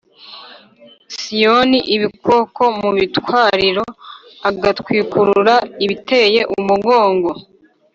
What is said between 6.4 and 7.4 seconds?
umugongo